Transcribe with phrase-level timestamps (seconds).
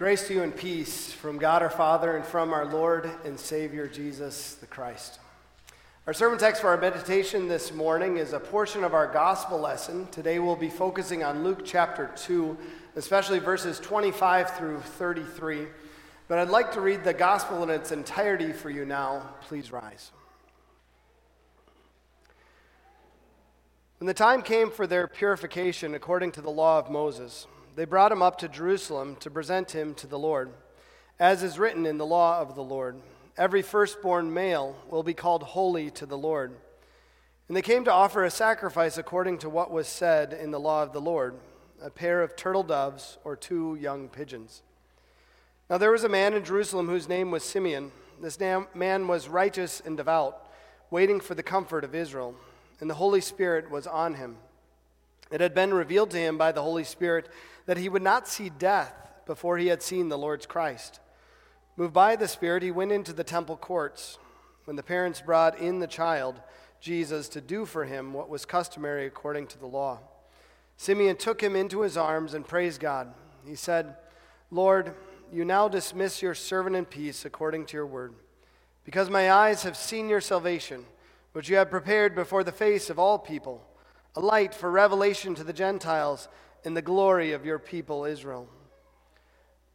[0.00, 3.86] Grace to you and peace from God our Father and from our Lord and Savior
[3.86, 5.20] Jesus the Christ.
[6.06, 10.06] Our sermon text for our meditation this morning is a portion of our gospel lesson.
[10.06, 12.56] Today we'll be focusing on Luke chapter 2,
[12.96, 15.66] especially verses 25 through 33.
[16.28, 19.34] But I'd like to read the gospel in its entirety for you now.
[19.42, 20.12] Please rise.
[23.98, 27.46] When the time came for their purification according to the law of Moses,
[27.80, 30.50] they brought him up to Jerusalem to present him to the Lord.
[31.18, 33.00] As is written in the law of the Lord,
[33.38, 36.52] every firstborn male will be called holy to the Lord.
[37.48, 40.82] And they came to offer a sacrifice according to what was said in the law
[40.82, 41.36] of the Lord
[41.80, 44.60] a pair of turtle doves or two young pigeons.
[45.70, 47.92] Now there was a man in Jerusalem whose name was Simeon.
[48.20, 50.50] This man was righteous and devout,
[50.90, 52.34] waiting for the comfort of Israel,
[52.78, 54.36] and the Holy Spirit was on him.
[55.30, 57.28] It had been revealed to him by the Holy Spirit
[57.66, 58.94] that he would not see death
[59.26, 61.00] before he had seen the Lord's Christ.
[61.76, 64.18] Moved by the Spirit, he went into the temple courts.
[64.64, 66.40] When the parents brought in the child,
[66.80, 70.00] Jesus, to do for him what was customary according to the law,
[70.76, 73.12] Simeon took him into his arms and praised God.
[73.46, 73.96] He said,
[74.50, 74.94] Lord,
[75.32, 78.14] you now dismiss your servant in peace according to your word,
[78.84, 80.84] because my eyes have seen your salvation,
[81.32, 83.62] which you have prepared before the face of all people,
[84.16, 86.28] a light for revelation to the Gentiles
[86.64, 88.48] in the glory of your people Israel.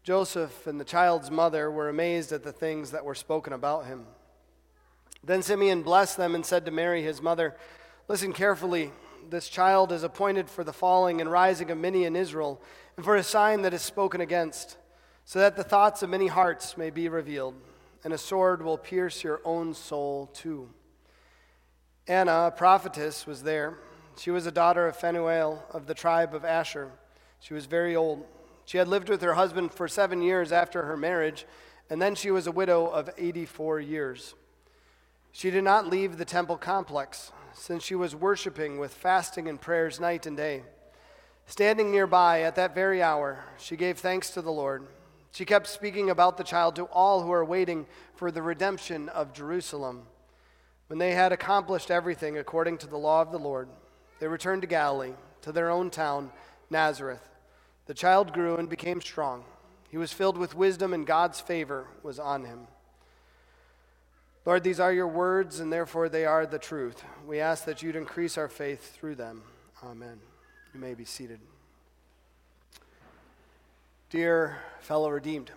[0.04, 4.06] Joseph and the child's mother were amazed at the things that were spoken about him.
[5.24, 7.56] Then Simeon blessed them and said to Mary, his mother,
[8.08, 8.92] Listen carefully.
[9.28, 12.62] This child is appointed for the falling and rising of many in Israel,
[12.96, 14.78] and for a sign that is spoken against,
[15.24, 17.56] so that the thoughts of many hearts may be revealed,
[18.04, 20.70] and a sword will pierce your own soul too.
[22.08, 23.80] Anna, a prophetess, was there
[24.18, 26.92] she was a daughter of Phanuel of the tribe of Asher.
[27.40, 28.26] She was very old.
[28.66, 31.46] She had lived with her husband for seven years after her marriage,
[31.90, 34.34] and then she was a widow of 84 years.
[35.32, 40.00] She did not leave the temple complex, since she was worshiping with fasting and prayers
[40.00, 40.64] night and day.
[41.46, 44.88] Standing nearby at that very hour, she gave thanks to the Lord.
[45.32, 47.86] She kept speaking about the child to all who were waiting
[48.16, 50.04] for the redemption of Jerusalem.
[50.88, 53.68] When they had accomplished everything according to the law of the Lord,
[54.20, 56.32] they returned to Galilee, to their own town,
[56.70, 57.30] Nazareth.
[57.86, 59.44] The child grew and became strong.
[59.90, 62.68] He was filled with wisdom, and God's favor was on him.
[64.46, 67.04] Lord, these are your words, and therefore they are the truth.
[67.26, 69.42] We ask that you'd increase our faith through them.
[69.84, 70.20] Amen.
[70.74, 71.40] You may be seated.
[74.10, 75.52] Dear fellow redeemed,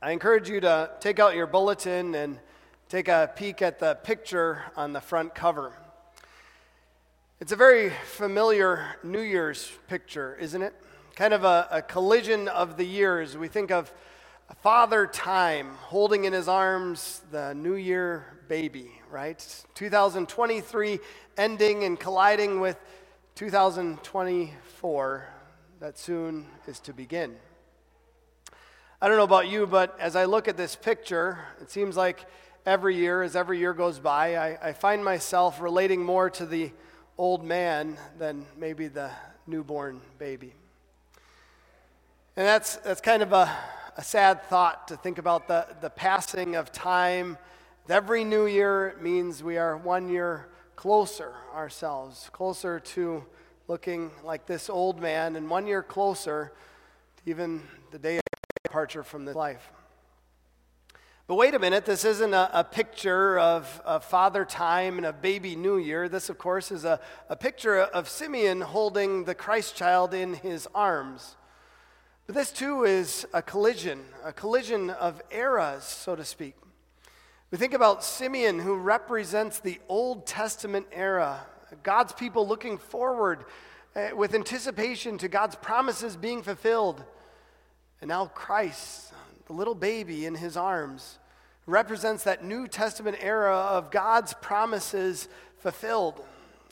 [0.00, 2.40] I encourage you to take out your bulletin and
[2.88, 5.72] take a peek at the picture on the front cover.
[7.42, 10.72] It's a very familiar New Year's picture, isn't it?
[11.16, 13.36] Kind of a, a, collision of the years.
[13.36, 13.92] We think of
[14.62, 19.44] Father Time holding in his arms the New Year baby, right?
[19.74, 21.00] 2023
[21.36, 22.78] ending and colliding with
[23.34, 25.28] 2024
[25.80, 27.34] that soon is to begin.
[29.00, 32.24] I don't know about you, but as I look at this picture, it seems like
[32.64, 36.70] every year, as every year goes by, I, I find myself relating more to the
[37.18, 39.10] old man than maybe the
[39.46, 40.54] newborn baby.
[42.36, 43.54] And that's, that's kind of a,
[43.96, 47.36] a sad thought to think about the, the passing of time.
[47.88, 53.24] Every new year means we are one year closer ourselves, closer to
[53.68, 56.52] looking like this old man, and one year closer
[57.16, 58.22] to even the day of
[58.64, 59.70] departure from this life.
[61.32, 65.14] But wait a minute, this isn't a, a picture of, of, Father Time and a
[65.14, 66.06] baby New Year.
[66.06, 67.00] This, of course, is a,
[67.30, 71.36] a picture of Simeon holding the Christ child in his arms.
[72.26, 76.54] But this, too, is a collision, a collision of eras, so to speak.
[77.50, 81.46] We think about Simeon, who represents the Old Testament era,
[81.82, 83.46] God's people looking forward
[83.96, 87.02] uh, with anticipation to God's promises being fulfilled.
[88.02, 89.14] And now Christ,
[89.46, 91.18] the little baby in his arms,
[91.66, 95.28] represents that New Testament era of God's promises
[95.58, 96.20] fulfilled.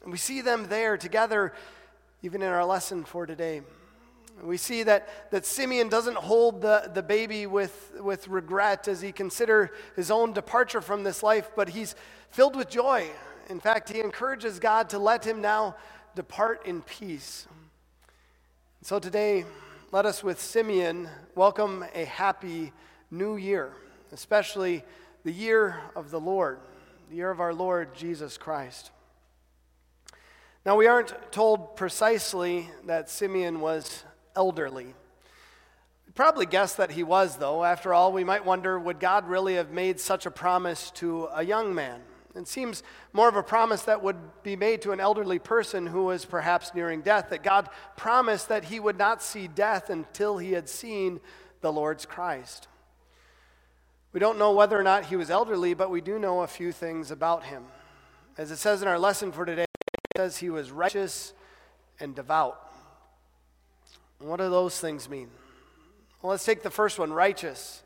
[0.03, 1.53] And we see them there together,
[2.23, 3.63] even in our lesson for today.
[4.43, 9.13] We see that, that Simeon doesn't hold the, the baby with, with regret as he
[9.13, 11.95] consider his own departure from this life, but he's
[12.31, 13.07] filled with joy.
[13.51, 15.77] In fact, he encourages God to let him now
[16.15, 17.47] depart in peace.
[18.83, 19.45] So today,
[19.93, 22.73] let us with Simeon welcome a happy
[23.11, 23.73] new year
[24.13, 24.85] especially
[25.25, 26.59] the year of the Lord,
[27.09, 28.91] the year of our Lord Jesus Christ.
[30.65, 34.05] Now, we aren't told precisely that Simeon was
[34.37, 34.95] elderly.
[36.15, 37.65] probably guess that he was, though.
[37.65, 41.43] After all, we might wonder would God really have made such a promise to a
[41.43, 42.01] young man?
[42.35, 42.83] It seems
[43.13, 46.75] more of a promise that would be made to an elderly person who was perhaps
[46.75, 51.21] nearing death, that God promised that he would not see death until he had seen
[51.61, 52.69] the Lord's Christ.
[54.13, 56.73] We don't know whether or not he was elderly, but we do know a few
[56.73, 57.65] things about him.
[58.37, 61.33] As it says in our lesson for today, it says he was righteous
[62.01, 62.59] and devout.
[64.19, 65.29] What do those things mean?
[66.21, 67.83] Well, let's take the first one righteous.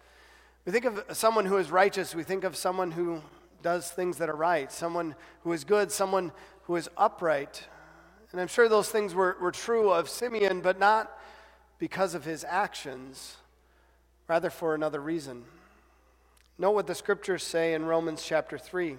[0.64, 3.20] We think of someone who is righteous, we think of someone who
[3.62, 6.32] does things that are right, someone who is good, someone
[6.62, 7.66] who is upright.
[8.32, 11.10] And I'm sure those things were, were true of Simeon, but not
[11.78, 13.36] because of his actions,
[14.26, 15.44] rather for another reason.
[16.56, 18.96] Note what the scriptures say in Romans chapter 3.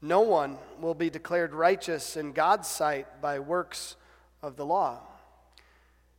[0.00, 3.94] No one will be declared righteous in God's sight by works
[4.42, 4.98] of the law.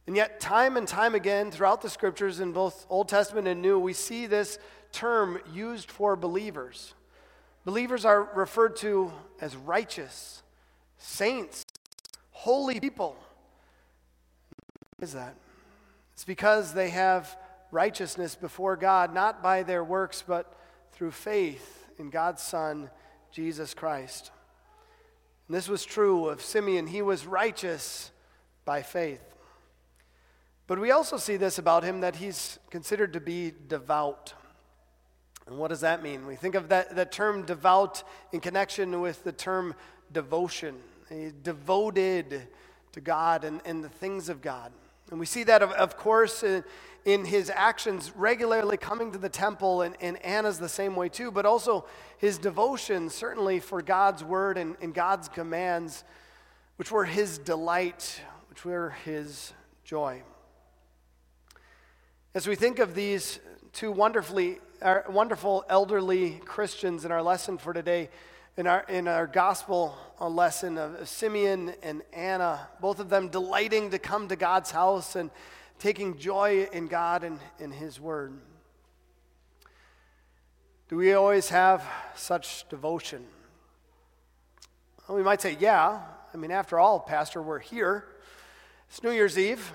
[0.07, 3.77] And yet, time and time again throughout the scriptures in both Old Testament and New,
[3.77, 4.57] we see this
[4.94, 6.94] term used for believers.
[7.65, 9.12] Believers are referred to
[9.42, 10.44] as righteous,
[10.98, 11.65] saints,
[12.31, 13.18] holy people.
[14.98, 15.36] What is that?
[16.13, 17.38] It's because they have
[17.74, 20.54] righteousness before God, not by their works, but
[20.94, 22.90] through faith in God's Son,
[23.31, 24.31] Jesus Christ.
[25.48, 26.88] And this was true of Simeon.
[26.88, 28.12] He was righteous
[28.64, 29.24] by faith.
[30.68, 34.34] But we also see this about him that he's considered to be devout.
[35.46, 36.25] And what does that mean?
[36.25, 39.75] We think of that, that term devout in connection with the term
[40.12, 40.75] devotion.
[41.44, 42.48] Devoted
[42.94, 44.72] to God and, and the things of God.
[45.13, 46.63] And we see that, of, of course, in,
[47.06, 51.30] in, his actions regularly coming to the temple, and, and, Anna's the same way too,
[51.30, 51.86] but also
[52.18, 56.04] his devotion, certainly for God's word and, and God's commands,
[56.77, 60.24] which were his delight, which were his joy.
[62.33, 63.39] As we think of these
[63.71, 68.10] two wonderfully, uh, wonderful elderly Christians in our lesson for today,
[68.55, 74.00] in our, in our gospel lesson of Simeon and Anna, both of them delighting to
[74.00, 75.31] come to God's house and
[75.79, 78.33] taking joy in God and in His Word.
[80.88, 81.83] Do we always have
[82.15, 83.25] such devotion?
[85.07, 86.01] Well, we might say, yeah.
[86.31, 88.05] I mean, after all, Pastor, we're here.
[88.89, 89.73] It's New Year's Eve.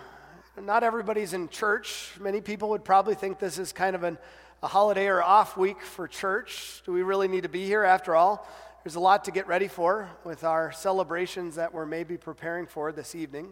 [0.60, 2.12] Not everybody's in church.
[2.20, 4.18] Many people would probably think this is kind of an,
[4.62, 6.82] a holiday or off week for church.
[6.86, 8.46] Do we really need to be here after all?
[8.88, 12.90] There's a lot to get ready for with our celebrations that we're maybe preparing for
[12.90, 13.50] this evening.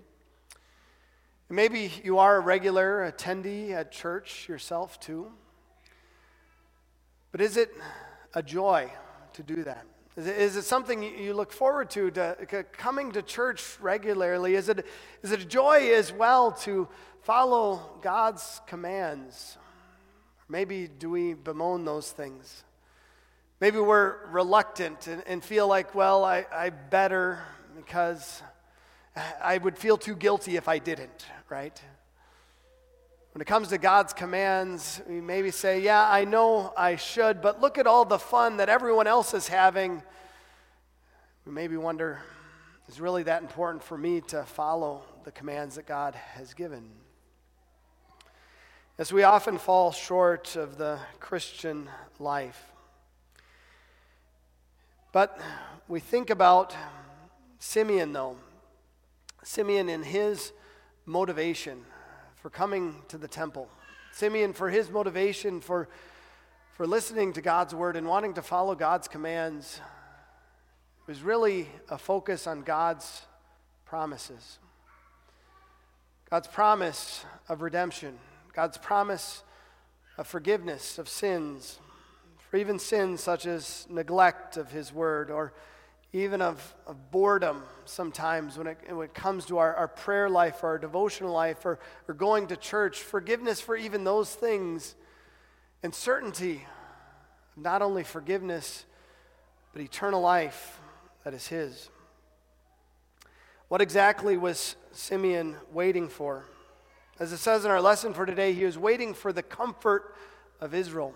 [1.50, 5.30] Maybe you are a regular attendee at church yourself too.
[7.32, 7.70] But is it
[8.32, 8.90] a joy
[9.34, 9.84] to do that?
[10.16, 14.54] Is it, is it something you look forward to, to coming to church regularly?
[14.54, 14.86] Is it,
[15.22, 16.88] is it a joy as well to
[17.20, 19.58] follow God's commands?
[20.48, 22.64] Maybe do we bemoan those things?
[23.58, 27.38] Maybe we're reluctant and, and feel like, well, I, I better
[27.74, 28.42] because
[29.42, 31.80] I would feel too guilty if I didn't, right?
[33.32, 37.60] When it comes to God's commands, we maybe say, Yeah, I know I should, but
[37.60, 40.02] look at all the fun that everyone else is having.
[41.46, 42.20] We maybe wonder,
[42.88, 46.90] is really that important for me to follow the commands that God has given?
[48.98, 51.88] As we often fall short of the Christian
[52.18, 52.72] life.
[55.16, 55.40] But
[55.88, 56.76] we think about
[57.58, 58.36] Simeon, though.
[59.42, 60.52] Simeon and his
[61.06, 61.86] motivation
[62.34, 63.70] for coming to the temple.
[64.12, 65.88] Simeon for his motivation for,
[66.74, 69.80] for listening to God's word and wanting to follow God's commands
[71.06, 73.22] was really a focus on God's
[73.86, 74.58] promises.
[76.28, 78.18] God's promise of redemption,
[78.52, 79.42] God's promise
[80.18, 81.78] of forgiveness of sins,
[82.56, 85.52] for even sins such as neglect of His word or
[86.14, 90.62] even of, of boredom sometimes when it, when it comes to our, our prayer life
[90.62, 94.94] or our devotional life or, or going to church, forgiveness for even those things,
[95.82, 96.64] and certainty
[97.54, 98.86] of not only forgiveness,
[99.74, 100.78] but eternal life
[101.24, 101.90] that is His.
[103.68, 106.46] What exactly was Simeon waiting for?
[107.20, 110.14] As it says in our lesson for today, he was waiting for the comfort
[110.58, 111.12] of Israel.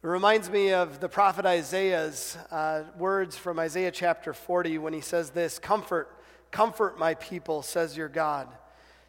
[0.00, 5.00] It reminds me of the prophet Isaiah's uh, words from Isaiah chapter 40 when he
[5.00, 6.08] says this Comfort,
[6.52, 8.46] comfort my people, says your God.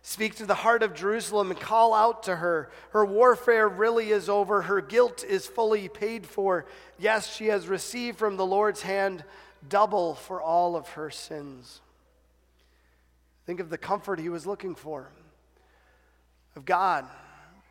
[0.01, 2.71] Speak to the heart of Jerusalem and call out to her.
[2.89, 4.63] Her warfare really is over.
[4.63, 6.65] Her guilt is fully paid for.
[6.97, 9.23] Yes, she has received from the Lord's hand
[9.67, 11.81] double for all of her sins.
[13.45, 15.11] Think of the comfort he was looking for
[16.55, 17.05] of God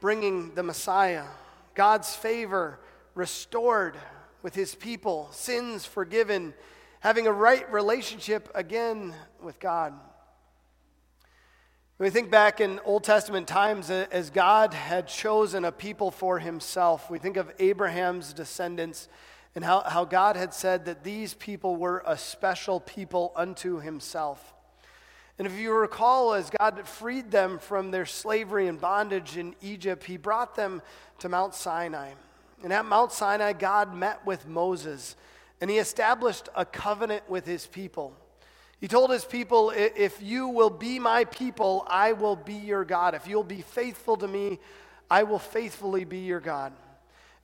[0.01, 1.25] bringing the Messiah,
[1.75, 2.79] God's favor
[3.19, 3.97] restored
[4.43, 6.55] with his people, sins forgiven,
[7.01, 9.93] having a right relationship again with God.
[11.97, 16.13] When we think back in Old Testament times, uh, as God had chosen a people
[16.13, 19.09] for himself, we think of Abraham's descendants
[19.57, 24.55] and how, how God had said that these people were a special people unto himself.
[25.39, 30.05] And if you recall, as God freed them from their slavery and bondage in Egypt,
[30.05, 30.83] he brought them
[31.19, 32.13] to Mount Sinai.
[32.63, 35.17] And at Mount Sinai, God met with Moses
[35.61, 38.15] and he established a covenant with his people.
[38.81, 43.15] He told his people, If you will be my people, I will be your God.
[43.15, 44.61] If you'll be faithful to me,
[45.11, 46.73] I will faithfully be your God.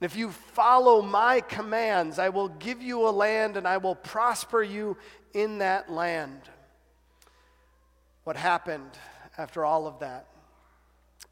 [0.00, 3.94] And if you follow my commands, I will give you a land and I will
[3.94, 4.96] prosper you
[5.32, 6.40] in that land.
[8.24, 8.90] What happened
[9.36, 10.26] after all of that?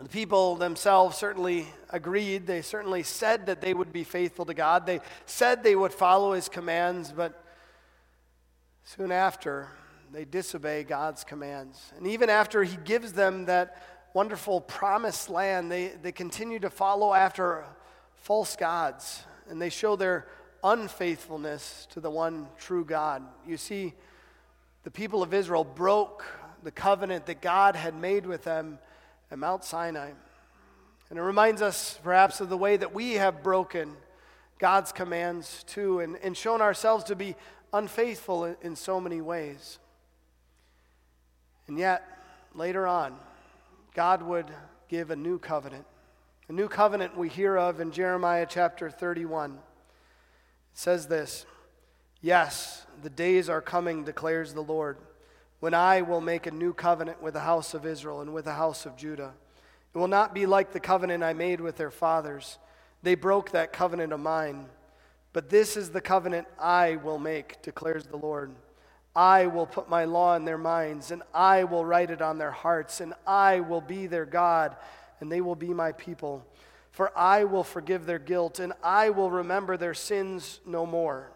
[0.03, 2.45] The people themselves certainly agreed.
[2.45, 4.85] They certainly said that they would be faithful to God.
[4.85, 7.41] They said they would follow his commands, but
[8.83, 9.69] soon after,
[10.13, 11.93] they disobey God's commands.
[11.97, 13.81] And even after he gives them that
[14.13, 17.65] wonderful promised land, they, they continue to follow after
[18.17, 20.27] false gods and they show their
[20.65, 23.23] unfaithfulness to the one true God.
[23.47, 23.95] You see,
[24.83, 26.25] the people of Israel broke
[26.65, 28.81] the covenant that God had made with them
[29.33, 30.11] at Mount Sinai.
[31.09, 33.97] And it reminds us perhaps of the way that we have broken
[34.59, 37.35] God's commands too and, and shown ourselves to be
[37.73, 39.79] unfaithful in, in so many ways.
[41.67, 42.07] And yet,
[42.55, 43.17] later on,
[43.95, 44.47] God would
[44.89, 45.87] give a new covenant.
[46.49, 49.53] A new covenant we hear of in Jeremiah chapter 31.
[49.53, 49.59] It
[50.75, 51.47] says this
[52.21, 54.99] Yes, the days are coming, declares the Lord
[55.63, 58.55] when I will make a new covenant with the house of Israel and with the
[58.55, 59.33] house of Judah.
[59.95, 62.59] It will not be like the covenant I made with their fathers.
[63.05, 64.67] They broke that covenant of mine.
[65.33, 68.51] But this is the covenant I will make, declares the Lord.
[69.15, 72.51] I will put my law in their minds, and I will write it on their
[72.51, 74.75] hearts, and I will be their God,
[75.21, 76.45] and they will be my people.
[76.91, 81.31] For I will forgive their guilt, and I will remember their sins no more.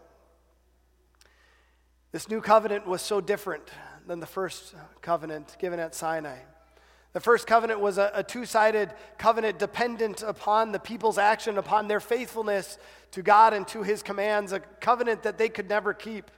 [2.10, 3.70] This new covenant was so different
[4.06, 6.38] than the first covenant given at Sinai.
[7.12, 11.88] The first covenant was a, a two sided covenant dependent upon the people's action, upon
[11.88, 12.78] their faithfulness
[13.12, 16.30] to God and to his commands, a covenant that they could never keep.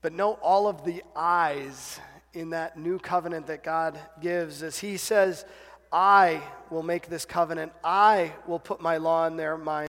[0.00, 1.98] But note all of the eyes
[2.32, 5.44] in that new covenant that God gives as he says,
[5.92, 9.88] I will make this covenant, I will put my law in their mind.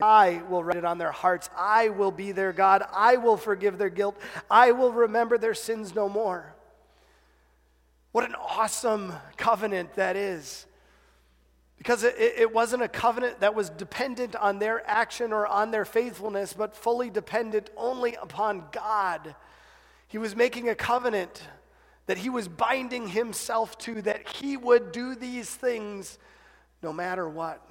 [0.00, 1.48] I will write it on their hearts.
[1.56, 2.82] I will be their God.
[2.92, 4.14] I will forgive their guilt.
[4.50, 6.54] I will remember their sins no more.
[8.12, 10.66] What an awesome covenant that is.
[11.78, 15.84] Because it, it, wasn't a covenant that was dependent on their action or on their
[15.86, 19.34] faithfulness, but fully dependent only upon God.
[20.08, 21.42] He was making a covenant
[22.06, 26.18] that he was binding himself to, that he would do these things
[26.82, 27.65] no matter what.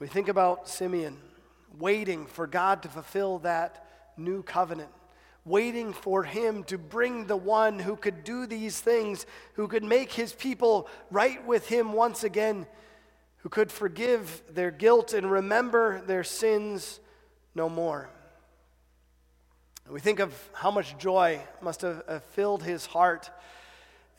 [0.00, 1.18] We think about Simeon
[1.78, 4.88] waiting for God to fulfill that new covenant,
[5.44, 10.10] waiting for him to bring the one who could do these things, who could make
[10.10, 12.66] his people right with him once again,
[13.38, 16.98] who could forgive their guilt and remember their sins
[17.54, 18.08] no more.
[19.86, 23.30] We think of how much joy must have filled his heart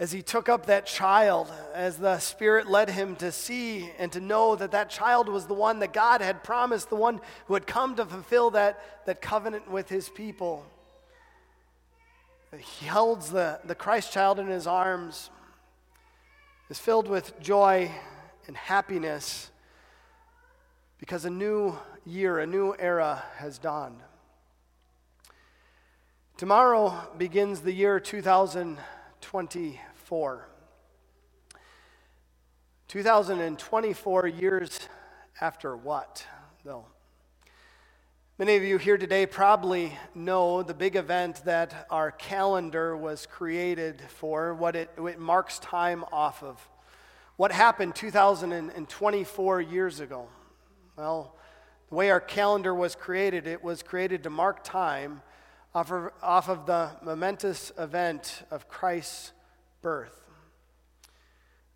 [0.01, 4.19] as he took up that child, as the Spirit led him to see and to
[4.19, 7.67] know that that child was the one that God had promised, the one who had
[7.67, 10.65] come to fulfill that, that covenant with his people.
[12.57, 15.29] He holds the, the Christ child in his arms,
[16.71, 17.91] is filled with joy
[18.47, 19.51] and happiness
[20.97, 21.77] because a new
[22.07, 23.99] year, a new era has dawned.
[26.37, 29.79] Tomorrow begins the year 2020.
[30.11, 30.45] 2024.
[32.89, 34.79] 2024 years
[35.39, 36.27] after what,
[36.65, 36.85] though?
[38.37, 44.01] Many of you here today probably know the big event that our calendar was created
[44.09, 46.59] for, what it, it marks time off of.
[47.37, 50.27] What happened 2024 years ago?
[50.97, 51.37] Well,
[51.87, 55.21] the way our calendar was created, it was created to mark time
[55.73, 59.31] off of, off of the momentous event of Christ's
[59.81, 60.21] birth.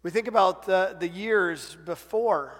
[0.03, 2.53] We think about the, the years before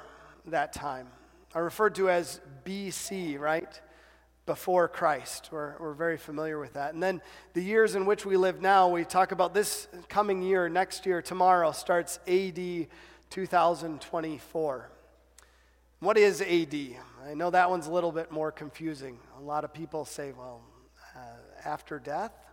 [0.48, 1.08] that time,
[1.54, 3.80] are referred to as BC, right?
[4.46, 5.50] Before Christ.
[5.52, 6.94] We're, we're very familiar with that.
[6.94, 7.22] And then
[7.54, 11.22] the years in which we live now, we talk about this coming year, next year,
[11.22, 12.88] tomorrow, starts AD
[13.30, 14.90] 2024.
[16.00, 16.76] What is AD?
[17.28, 19.18] I know that one's a little bit more confusing.
[19.38, 20.62] A lot of people say, well,
[21.16, 21.20] uh,
[21.64, 22.45] after death?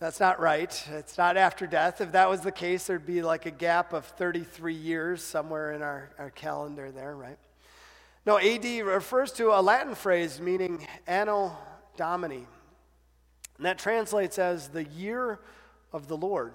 [0.00, 0.88] That's not right.
[0.92, 2.00] It's not after death.
[2.00, 5.82] If that was the case, there'd be like a gap of 33 years somewhere in
[5.82, 7.38] our, our calendar there, right?
[8.24, 11.56] No, AD refers to a Latin phrase meaning Anno
[11.96, 12.46] Domini.
[13.56, 15.40] And that translates as the year
[15.92, 16.52] of the Lord.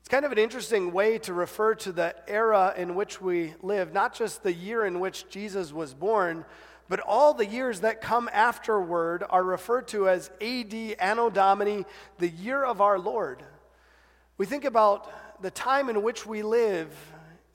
[0.00, 3.92] It's kind of an interesting way to refer to the era in which we live,
[3.92, 6.46] not just the year in which Jesus was born,
[6.88, 11.84] but all the years that come afterward are referred to as AD, Anno Domini,
[12.18, 13.42] the year of our Lord.
[14.36, 16.94] We think about the time in which we live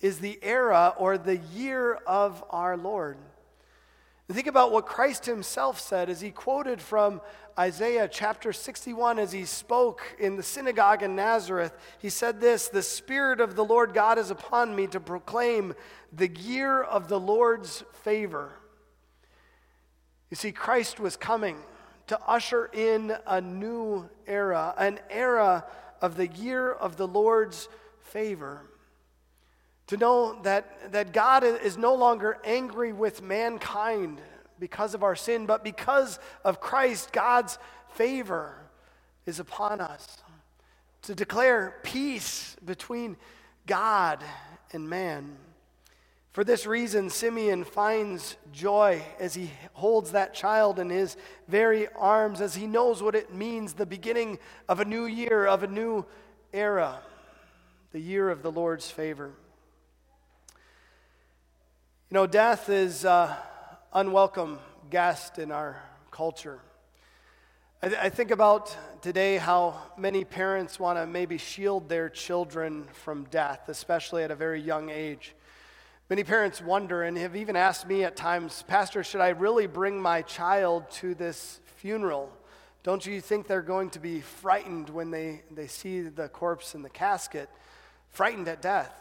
[0.01, 3.17] is the era or the year of our Lord.
[4.31, 7.21] think about what Christ himself said as he quoted from
[7.57, 12.81] Isaiah chapter 61, as he spoke in the synagogue in Nazareth, he said this The
[12.81, 15.74] Spirit of the Lord God is upon me to proclaim
[16.13, 18.53] the year of the Lord's favor.
[20.29, 21.57] You see, Christ was coming
[22.07, 25.65] to usher in a new era, an era
[26.01, 27.67] of the year of the Lord's
[28.01, 28.63] favor.
[29.88, 34.21] To know that, that God is no longer angry with mankind
[34.59, 37.57] because of our sin, but because of Christ, God's
[37.93, 38.55] favor
[39.25, 40.17] is upon us.
[41.03, 43.17] To declare peace between
[43.65, 44.24] God
[44.74, 45.38] and man.
[46.31, 51.17] For this reason, Simeon finds joy as he holds that child in his
[51.48, 55.63] very arms, as he knows what it means the beginning of a new year, of
[55.63, 56.05] a new
[56.53, 57.00] era,
[57.91, 59.31] the year of the Lord's favor.
[62.09, 63.05] You know, death is.
[63.05, 63.36] Uh,
[63.93, 64.59] unwelcome
[64.89, 65.81] guest in our
[66.12, 66.59] culture.
[67.81, 72.86] I, th- I think about today how many parents want to maybe shield their children
[72.93, 75.33] from death, especially at a very young age.
[76.09, 80.01] Many parents wonder and have even asked me at times, Pastor, should I really bring
[80.01, 82.35] my child to this funeral?
[82.81, 86.81] Don't you think they're going to be frightened when they, they see the corpse in
[86.81, 87.48] the casket,
[88.09, 88.91] frightened at death?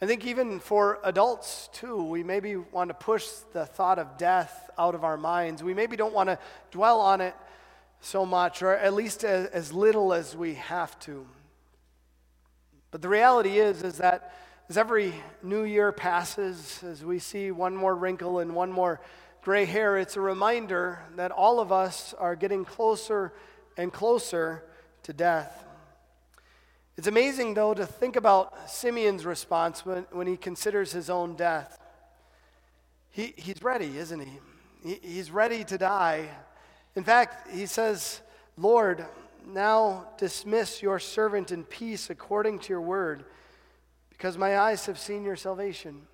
[0.00, 4.70] I think even for adults too, we maybe want to push the thought of death
[4.78, 5.62] out of our minds.
[5.62, 6.38] We maybe don't want to
[6.70, 7.34] dwell on it
[8.00, 11.26] so much, or at least as, as little as we have to.
[12.90, 14.32] But the reality is, is that
[14.68, 19.00] as every new year passes, as we see one more wrinkle and one more
[19.42, 23.32] gray hair, it's a reminder that all of us are getting closer
[23.76, 24.64] and closer
[25.04, 25.64] to death.
[26.96, 31.78] It's amazing, though, to think about Simeon's response when, when he considers his own death.
[33.10, 34.38] He, he's ready, isn't he?
[34.82, 34.94] he?
[35.02, 36.28] He's ready to die.
[36.96, 38.20] In fact, he says,
[38.56, 39.04] Lord,
[39.46, 43.26] now dismiss your servant in peace according to your word,
[44.16, 46.06] because my eyes have seen your salvation.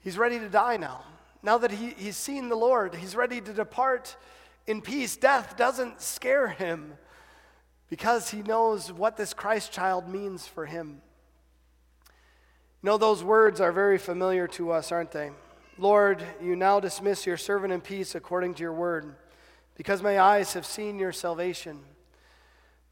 [0.00, 1.04] He's ready to die now.
[1.42, 4.16] Now that he, he's seen the Lord, he's ready to depart
[4.66, 5.16] in peace.
[5.16, 6.94] Death doesn't scare him
[7.88, 11.00] because he knows what this Christ child means for him.
[12.82, 15.30] You know, those words are very familiar to us, aren't they?
[15.78, 19.16] Lord, you now dismiss your servant in peace according to your word,
[19.74, 21.80] because my eyes have seen your salvation.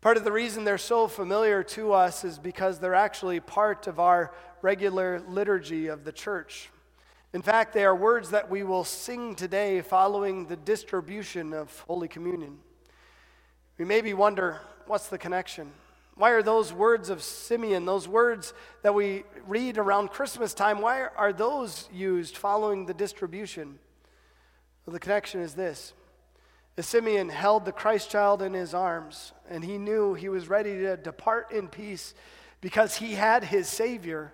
[0.02, 4.00] Part of the reason they're so familiar to us is because they're actually part of
[4.00, 6.70] our regular liturgy of the church.
[7.32, 12.08] In fact, they are words that we will sing today following the distribution of Holy
[12.08, 12.58] Communion.
[13.78, 15.70] We maybe wonder what's the connection?
[16.16, 21.06] Why are those words of Simeon, those words that we read around Christmas time, why
[21.16, 23.78] are those used following the distribution?
[24.84, 25.92] Well, the connection is this.
[26.76, 30.78] As Simeon held the Christ child in his arms, and he knew he was ready
[30.78, 32.14] to depart in peace
[32.62, 34.32] because he had his Savior.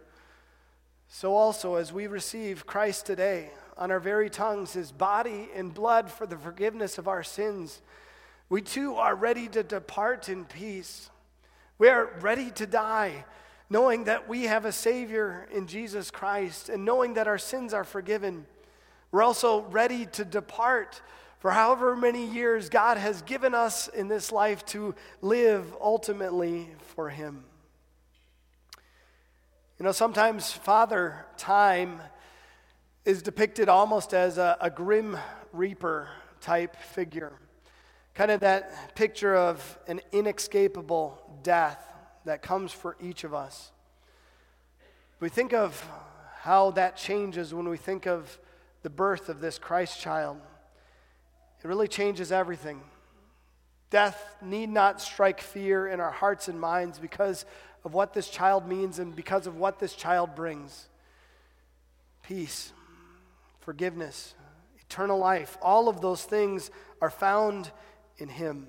[1.09, 6.13] So, also, as we receive Christ today on our very tongues, his body and blood
[6.13, 7.81] for the forgiveness of our sins,
[8.49, 11.11] we too are ready to depart in peace.
[11.79, 13.25] We are ready to die,
[13.69, 17.85] knowing that we have a Savior in Jesus Christ and knowing that our sins are
[17.85, 18.47] forgiven.
[19.11, 21.01] We're also ready to depart
[21.39, 27.09] for however many years God has given us in this life to live ultimately for
[27.09, 27.45] Him.
[29.79, 32.01] You know, sometimes Father Time
[33.05, 35.17] is depicted almost as a, a grim
[35.53, 36.09] reaper
[36.41, 37.33] type figure.
[38.15, 41.81] Kind of that picture of an inescapable death
[42.25, 43.71] that comes for each of us.
[45.21, 45.89] We think of
[46.41, 48.39] how that changes when we think of
[48.83, 50.41] the birth of this Christ child.
[51.63, 52.81] It really changes everything.
[53.91, 57.47] Death need not strike fear in our hearts and minds because
[57.85, 60.89] of what this child means and because of what this child brings
[62.23, 62.73] peace,
[63.61, 64.35] forgiveness,
[64.79, 65.57] eternal life.
[65.63, 67.71] All of those things are found
[68.19, 68.69] in Him.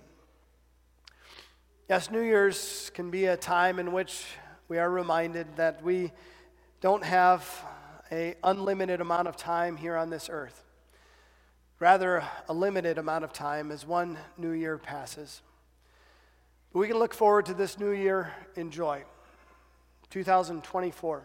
[1.89, 4.23] Yes, New Year's can be a time in which
[4.69, 6.13] we are reminded that we
[6.79, 7.45] don't have
[8.11, 10.68] an unlimited amount of time here on this earth.
[11.79, 15.41] Rather, a limited amount of time as one new year passes.
[16.73, 19.03] But we can look forward to this new year in joy,
[20.09, 21.23] 2024,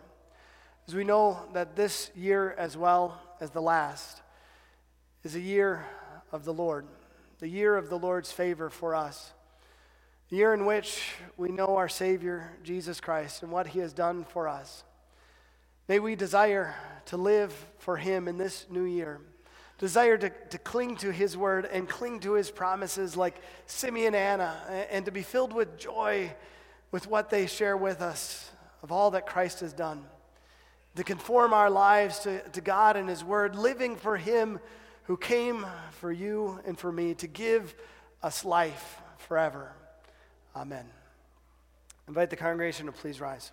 [0.87, 4.23] as we know that this year, as well as the last,
[5.25, 5.85] is a year
[6.31, 6.87] of the Lord,
[7.41, 9.33] the year of the Lord's favor for us,
[10.31, 14.23] the year in which we know our Savior, Jesus Christ, and what He has done
[14.23, 14.85] for us.
[15.89, 19.21] May we desire to live for Him in this new year.
[19.85, 24.41] Desire to, to cling to His word and cling to His promises like Simeon and
[24.41, 26.33] Anna, and to be filled with joy
[26.91, 28.51] with what they share with us
[28.83, 30.07] of all that Christ has done.
[30.97, 34.59] To conform our lives to, to God and His word, living for Him
[35.03, 35.67] who came
[36.01, 37.75] for you and for me to give
[38.23, 39.71] us life forever.
[40.57, 40.87] Amen.
[42.09, 43.53] invite the congregation to please rise.